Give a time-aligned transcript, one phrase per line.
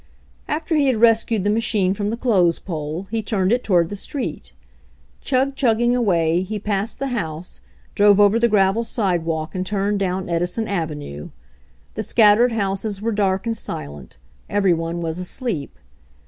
[0.47, 3.95] After he had rescued the machine from the clothes pole he turned it toward the
[3.95, 4.51] street
[5.21, 7.59] Chug chugging away, he passed the house,
[7.93, 11.29] drove over the gravel sidewalk, and turned down Edi son avenue.
[11.93, 14.17] The scattered houses were dark and silent;
[14.49, 15.77] every one was asleep.